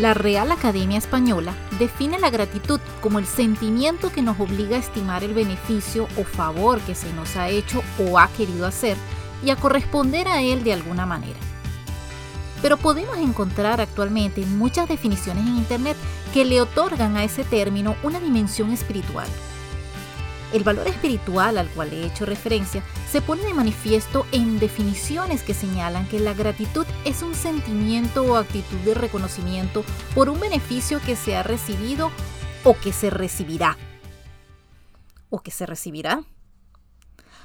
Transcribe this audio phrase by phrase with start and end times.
[0.00, 5.24] La Real Academia Española define la gratitud como el sentimiento que nos obliga a estimar
[5.24, 8.98] el beneficio o favor que se nos ha hecho o ha querido hacer
[9.42, 11.38] y a corresponder a él de alguna manera.
[12.60, 15.96] Pero podemos encontrar actualmente muchas definiciones en Internet
[16.34, 19.28] que le otorgan a ese término una dimensión espiritual.
[20.52, 25.54] El valor espiritual al cual he hecho referencia se pone de manifiesto en definiciones que
[25.54, 29.84] señalan que la gratitud es un sentimiento o actitud de reconocimiento
[30.14, 32.10] por un beneficio que se ha recibido
[32.64, 33.76] o que se recibirá.
[35.30, 36.24] ¿O que se recibirá?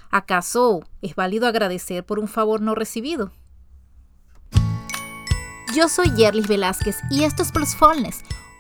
[0.09, 3.31] ¿Acaso es válido agradecer por un favor no recibido?
[5.73, 8.23] Yo soy Yerlis Velázquez y esto es Plusfulness,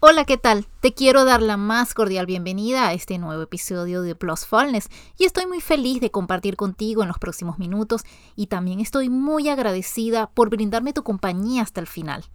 [0.00, 0.64] Hola, ¿qué tal?
[0.78, 5.24] Te quiero dar la más cordial bienvenida a este nuevo episodio de Plus Fullness y
[5.24, 8.04] estoy muy feliz de compartir contigo en los próximos minutos
[8.36, 12.26] y también estoy muy agradecida por brindarme tu compañía hasta el final.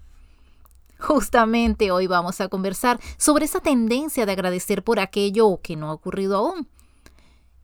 [1.00, 5.94] Justamente hoy vamos a conversar sobre esa tendencia de agradecer por aquello que no ha
[5.94, 6.67] ocurrido aún.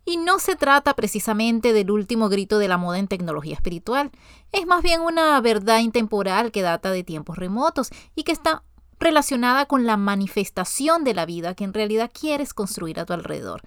[0.06, 4.12] Y no se trata precisamente del último grito de la moda en tecnología espiritual,
[4.54, 8.64] es más bien una verdad intemporal que data de tiempos remotos y que está
[9.00, 13.62] relacionada con la manifestación de la vida que en realidad quieres construir a tu alrededor.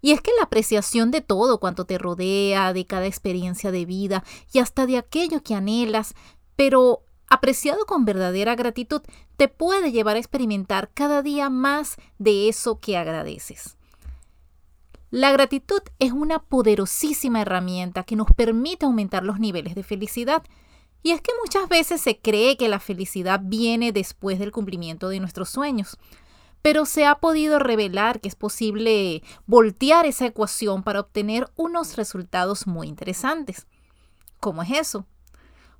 [0.00, 4.24] Y es que la apreciación de todo cuanto te rodea, de cada experiencia de vida
[4.52, 6.14] y hasta de aquello que anhelas,
[6.56, 9.00] pero apreciado con verdadera gratitud,
[9.36, 13.76] te puede llevar a experimentar cada día más de eso que agradeces.
[15.10, 20.42] La gratitud es una poderosísima herramienta que nos permite aumentar los niveles de felicidad
[21.02, 25.20] y es que muchas veces se cree que la felicidad viene después del cumplimiento de
[25.20, 25.98] nuestros sueños,
[26.62, 32.66] pero se ha podido revelar que es posible voltear esa ecuación para obtener unos resultados
[32.68, 33.66] muy interesantes.
[34.38, 35.06] ¿Cómo es eso?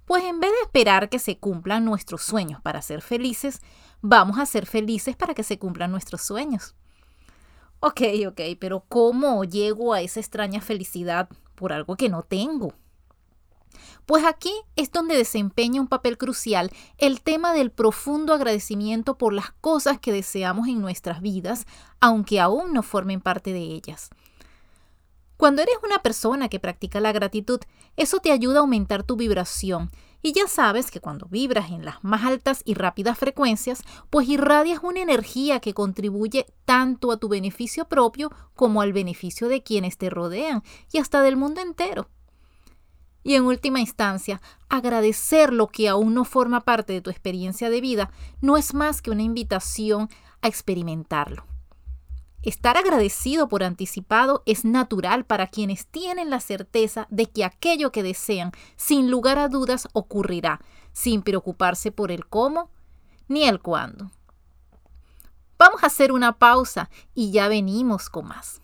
[0.05, 3.63] Pues en vez de esperar que se cumplan nuestros sueños para ser felices,
[4.01, 6.75] vamos a ser felices para que se cumplan nuestros sueños.
[7.79, 12.75] Ok, ok, pero ¿cómo llego a esa extraña felicidad por algo que no tengo?
[14.07, 19.53] Pues aquí es donde desempeña un papel crucial el tema del profundo agradecimiento por las
[19.61, 21.67] cosas que deseamos en nuestras vidas,
[22.01, 24.11] aunque aún no formen parte de ellas.
[25.37, 27.61] Cuando eres una persona que practica la gratitud,
[27.97, 29.91] eso te ayuda a aumentar tu vibración.
[30.25, 34.81] Y ya sabes que cuando vibras en las más altas y rápidas frecuencias, pues irradias
[34.85, 40.11] una energía que contribuye tanto a tu beneficio propio como al beneficio de quienes te
[40.11, 42.09] rodean y hasta del mundo entero.
[43.23, 47.81] Y en última instancia, agradecer lo que aún no forma parte de tu experiencia de
[47.81, 48.11] vida
[48.41, 50.09] no es más que una invitación
[50.41, 51.47] a experimentarlo.
[52.43, 58.03] Estar agradecido por anticipado es natural para quienes tienen la certeza de que aquello que
[58.03, 60.61] desean, sin lugar a dudas, ocurrirá,
[60.93, 62.71] sin preocuparse por el cómo
[63.29, 64.11] ni el cuándo.
[65.57, 68.62] Vamos a hacer una pausa y ya venimos con más.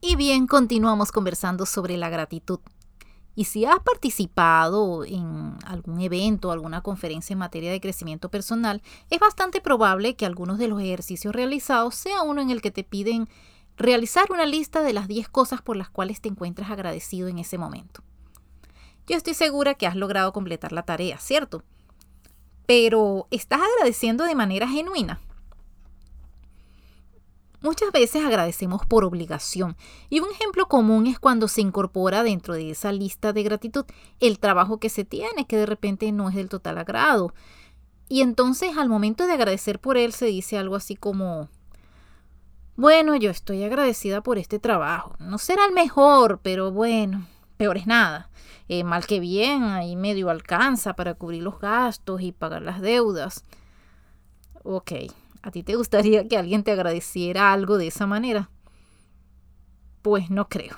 [0.00, 2.60] Y bien, continuamos conversando sobre la gratitud.
[3.34, 8.82] Y si has participado en algún evento o alguna conferencia en materia de crecimiento personal,
[9.08, 12.84] es bastante probable que algunos de los ejercicios realizados sea uno en el que te
[12.84, 13.28] piden
[13.76, 17.56] realizar una lista de las 10 cosas por las cuales te encuentras agradecido en ese
[17.56, 18.02] momento.
[19.06, 21.62] Yo estoy segura que has logrado completar la tarea, ¿cierto?
[22.66, 25.18] Pero ¿estás agradeciendo de manera genuina?
[27.62, 29.76] Muchas veces agradecemos por obligación
[30.08, 33.84] y un ejemplo común es cuando se incorpora dentro de esa lista de gratitud
[34.18, 37.34] el trabajo que se tiene, que de repente no es del total agrado.
[38.08, 41.50] Y entonces al momento de agradecer por él se dice algo así como,
[42.76, 45.14] bueno, yo estoy agradecida por este trabajo.
[45.18, 47.26] No será el mejor, pero bueno,
[47.58, 48.30] peor es nada.
[48.68, 53.44] Eh, mal que bien, ahí medio alcanza para cubrir los gastos y pagar las deudas.
[54.62, 54.92] Ok,
[55.42, 58.50] ¿a ti te gustaría que alguien te agradeciera algo de esa manera?
[60.02, 60.76] Pues no creo.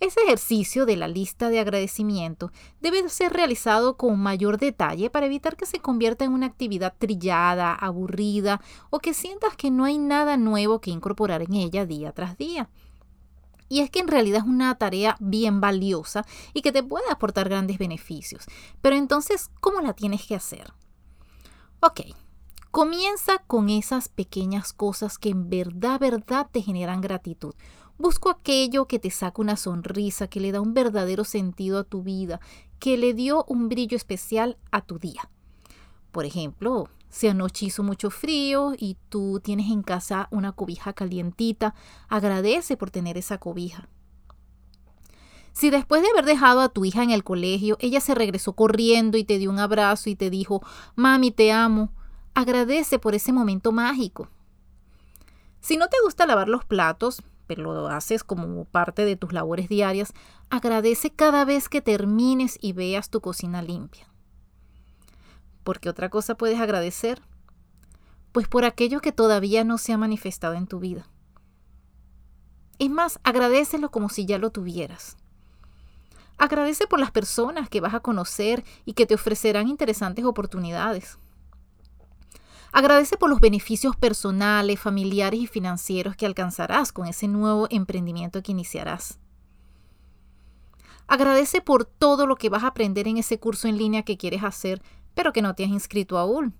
[0.00, 2.50] Ese ejercicio de la lista de agradecimiento
[2.80, 7.74] debe ser realizado con mayor detalle para evitar que se convierta en una actividad trillada,
[7.74, 12.36] aburrida o que sientas que no hay nada nuevo que incorporar en ella día tras
[12.36, 12.68] día.
[13.68, 17.48] Y es que en realidad es una tarea bien valiosa y que te puede aportar
[17.48, 18.44] grandes beneficios.
[18.82, 20.72] Pero entonces, ¿cómo la tienes que hacer?
[21.80, 22.00] Ok,
[22.74, 27.54] comienza con esas pequeñas cosas que en verdad, verdad te generan gratitud.
[27.98, 32.02] Busco aquello que te saca una sonrisa, que le da un verdadero sentido a tu
[32.02, 32.40] vida,
[32.80, 35.30] que le dio un brillo especial a tu día.
[36.10, 41.76] Por ejemplo, si anoche hizo mucho frío y tú tienes en casa una cobija calientita,
[42.08, 43.88] agradece por tener esa cobija.
[45.52, 49.16] Si después de haber dejado a tu hija en el colegio, ella se regresó corriendo
[49.16, 50.60] y te dio un abrazo y te dijo,
[50.96, 51.92] mami, te amo,
[52.34, 54.28] agradece por ese momento mágico.
[55.60, 59.68] Si no te gusta lavar los platos, pero lo haces como parte de tus labores
[59.68, 60.12] diarias,
[60.50, 64.08] agradece cada vez que termines y veas tu cocina limpia.
[65.62, 67.22] ¿Por otra cosa puedes agradecer?
[68.32, 71.06] Pues por aquello que todavía no se ha manifestado en tu vida.
[72.78, 75.16] Es más, agradecelo como si ya lo tuvieras.
[76.36, 81.18] Agradece por las personas que vas a conocer y que te ofrecerán interesantes oportunidades.
[82.76, 88.50] Agradece por los beneficios personales, familiares y financieros que alcanzarás con ese nuevo emprendimiento que
[88.50, 89.20] iniciarás.
[91.06, 94.42] Agradece por todo lo que vas a aprender en ese curso en línea que quieres
[94.42, 94.82] hacer,
[95.14, 96.52] pero que no te has inscrito aún.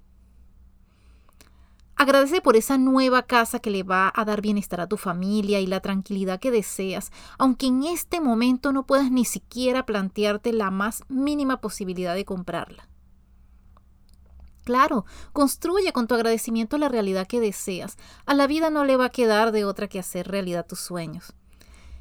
[1.97, 5.67] Agradece por esa nueva casa que le va a dar bienestar a tu familia y
[5.67, 11.03] la tranquilidad que deseas, aunque en este momento no puedas ni siquiera plantearte la más
[11.09, 12.89] mínima posibilidad de comprarla.
[14.65, 17.97] Claro, construye con tu agradecimiento la realidad que deseas.
[18.25, 21.35] A la vida no le va a quedar de otra que hacer realidad tus sueños.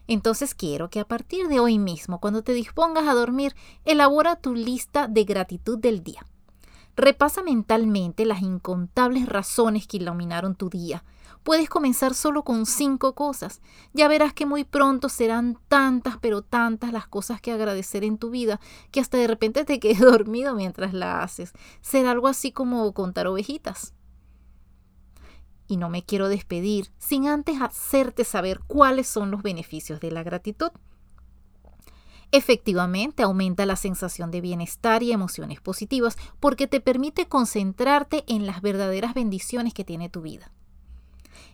[0.07, 3.55] Entonces quiero que a partir de hoy mismo, cuando te dispongas a dormir,
[3.85, 6.25] elabora tu lista de gratitud del día.
[6.95, 11.03] Repasa mentalmente las incontables razones que iluminaron tu día.
[11.43, 13.61] Puedes comenzar solo con cinco cosas.
[13.93, 18.29] Ya verás que muy pronto serán tantas, pero tantas las cosas que agradecer en tu
[18.29, 18.61] vida
[18.91, 21.51] que hasta de repente te quedes dormido mientras la haces.
[21.81, 23.93] Será algo así como contar ovejitas.
[25.67, 30.23] Y no me quiero despedir sin antes hacerte saber cuáles son los beneficios de la
[30.23, 30.71] gratitud.
[32.31, 38.61] Efectivamente, aumenta la sensación de bienestar y emociones positivas porque te permite concentrarte en las
[38.61, 40.51] verdaderas bendiciones que tiene tu vida.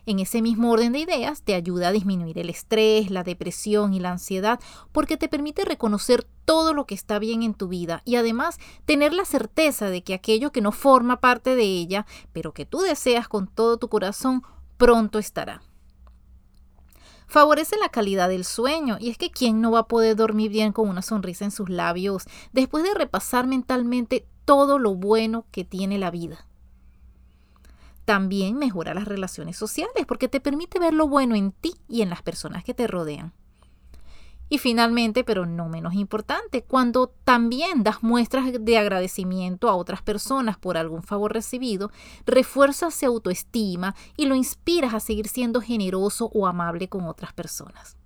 [0.06, 4.00] En ese mismo orden de ideas, te ayuda a disminuir el estrés, la depresión y
[4.00, 4.60] la ansiedad
[4.92, 9.12] porque te permite reconocer todo lo que está bien en tu vida y además tener
[9.12, 13.28] la certeza de que aquello que no forma parte de ella, pero que tú deseas
[13.28, 14.42] con todo tu corazón,
[14.76, 15.62] pronto estará.
[17.30, 20.72] Favorece la calidad del sueño y es que ¿quién no va a poder dormir bien
[20.72, 25.98] con una sonrisa en sus labios después de repasar mentalmente todo lo bueno que tiene
[25.98, 26.49] la vida?
[28.10, 32.10] También mejora las relaciones sociales porque te permite ver lo bueno en ti y en
[32.10, 33.32] las personas que te rodean.
[34.48, 40.58] Y finalmente, pero no menos importante, cuando también das muestras de agradecimiento a otras personas
[40.58, 41.92] por algún favor recibido,
[42.26, 47.96] refuerzas su autoestima y lo inspiras a seguir siendo generoso o amable con otras personas.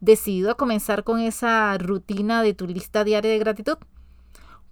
[0.00, 3.76] ¿Decidido a comenzar con esa rutina de tu lista diaria de gratitud?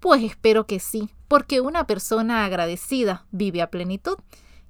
[0.00, 4.16] Pues espero que sí, porque una persona agradecida vive a plenitud.